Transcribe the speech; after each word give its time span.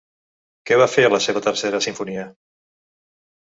Què 0.69 0.77
va 0.81 0.87
fer 0.93 1.05
a 1.07 1.11
la 1.15 1.19
seva 1.25 1.43
Tercera 1.49 1.83
Simfonia? 1.89 2.25